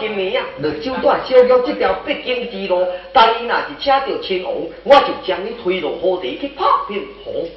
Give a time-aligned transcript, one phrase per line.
[0.00, 7.48] 就手段小玉这条必经之路，但伊若是请到青红，我就将你推落河底去拍片红。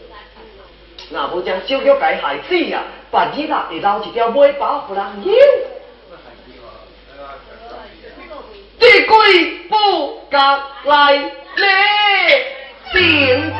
[1.09, 5.33] 那无将小玉该害死啊，把日啊会捞一条尾巴互人咬。
[8.79, 9.17] 这鬼
[9.69, 11.71] 不敢来咧，
[12.91, 13.51] 并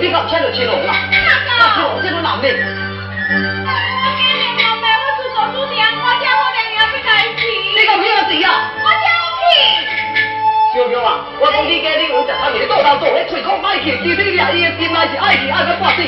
[0.00, 2.60] 你敢骗了我定我骗你
[4.62, 6.94] 老妹我是公主病我叫我妹不
[7.74, 8.86] 你敢骗我钱啊我
[10.72, 16.02] 小啊我你你他给你做到做你腿给我掰开其实你俩一心爱是爱你爱到半死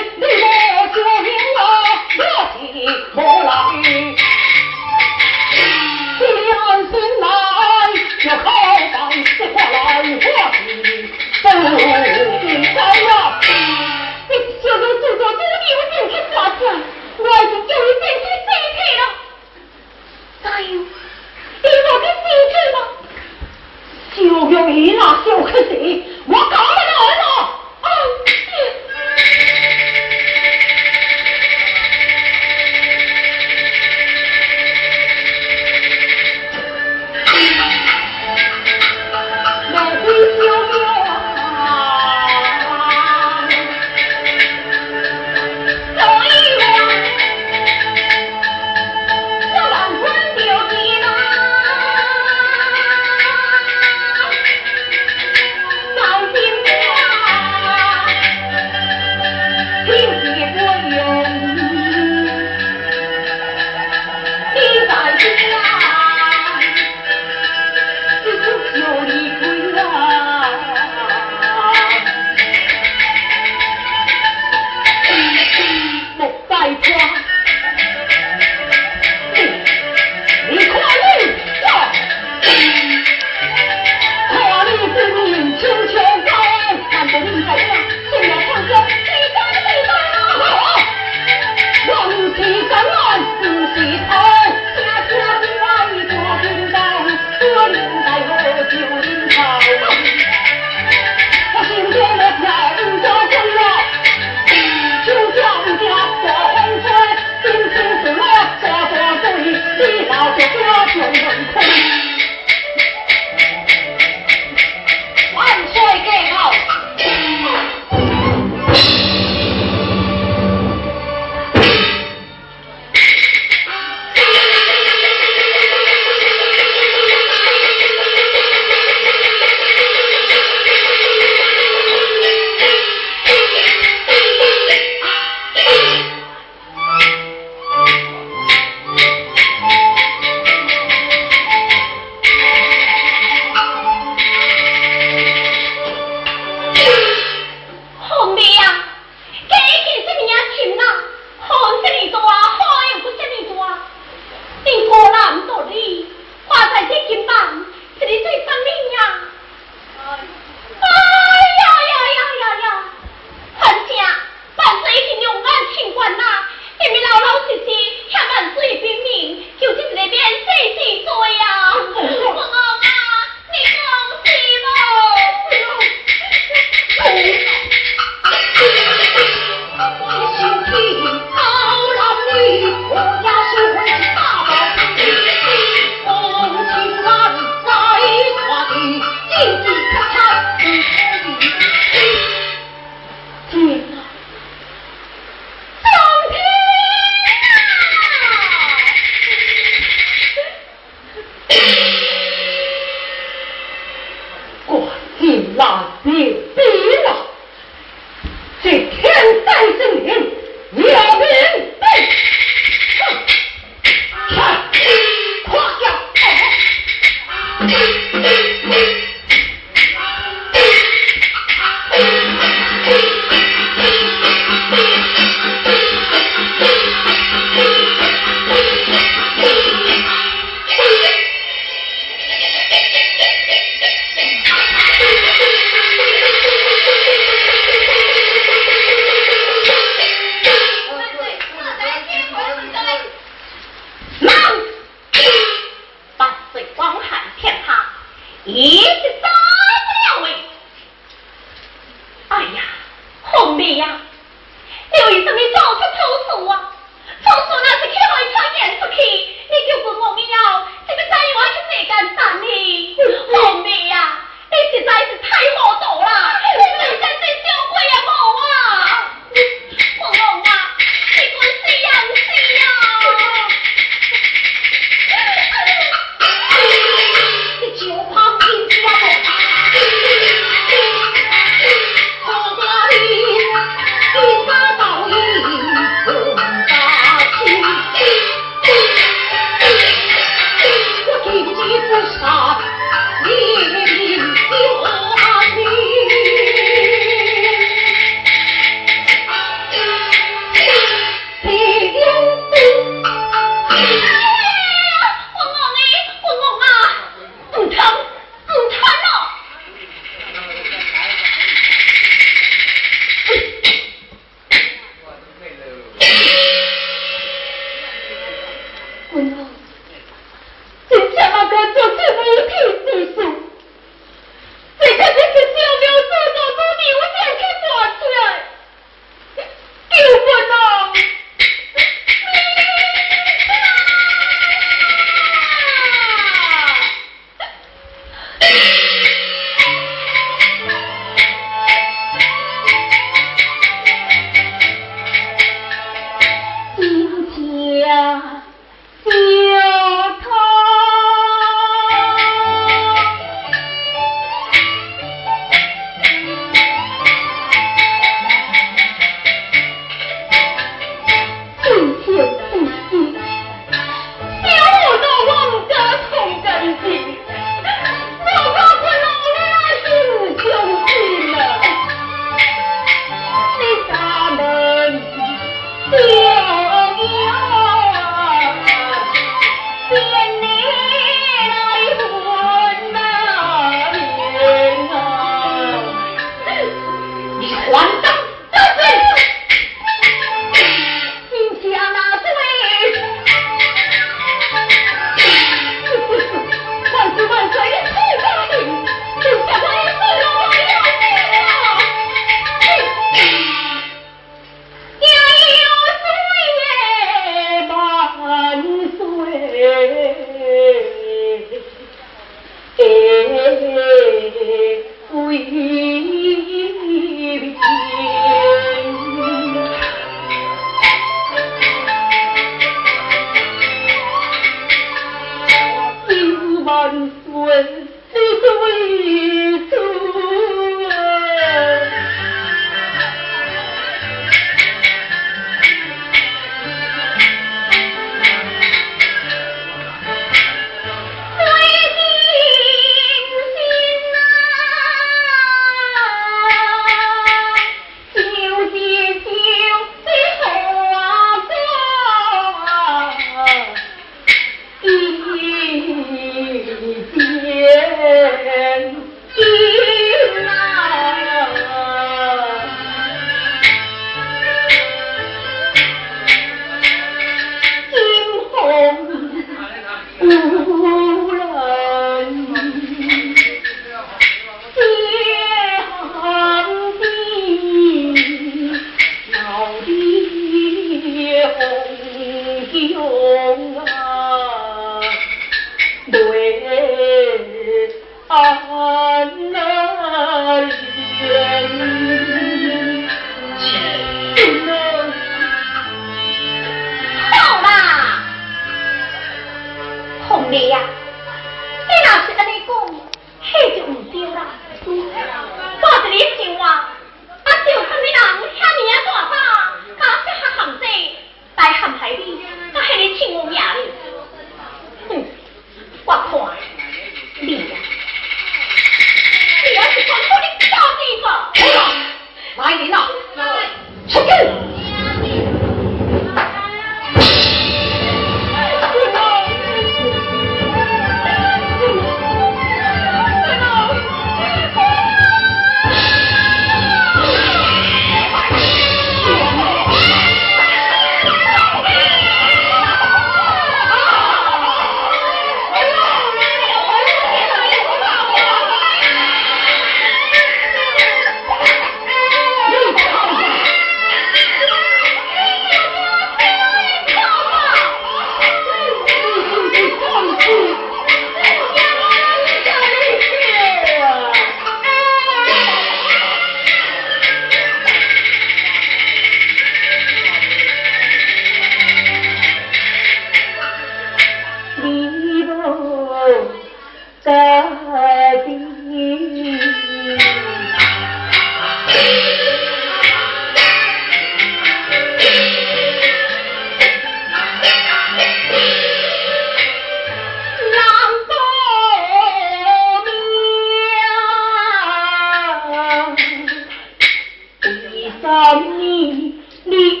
[598.54, 599.32] 你
[599.64, 600.00] 你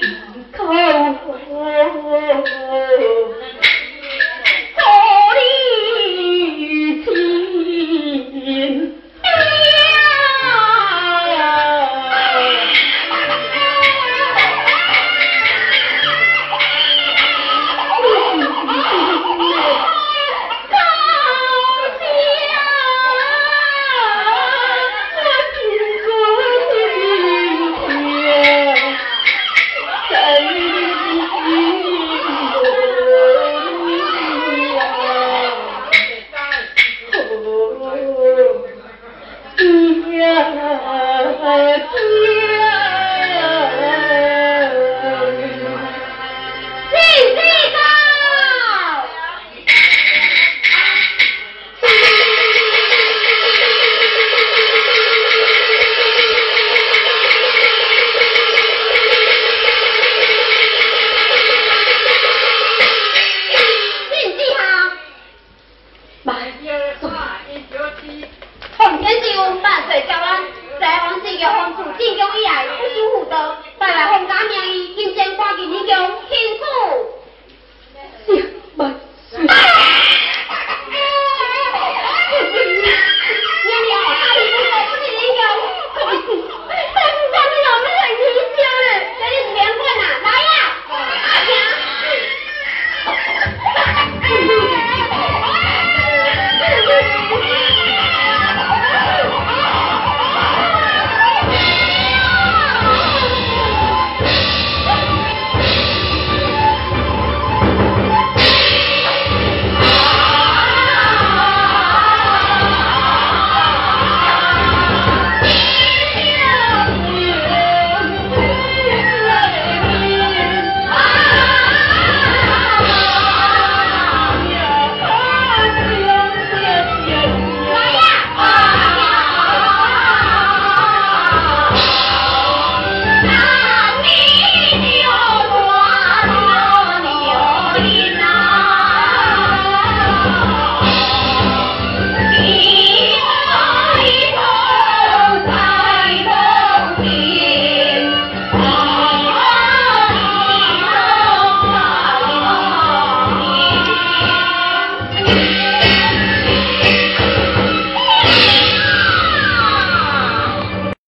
[0.50, 2.63] 看我。